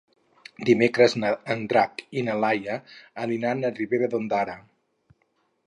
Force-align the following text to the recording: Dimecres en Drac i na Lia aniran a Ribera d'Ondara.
Dimecres 0.69 1.13
en 1.25 1.61
Drac 1.73 2.01
i 2.21 2.25
na 2.29 2.37
Lia 2.45 2.77
aniran 3.27 3.61
a 3.61 3.73
Ribera 3.77 4.13
d'Ondara. 4.15 4.57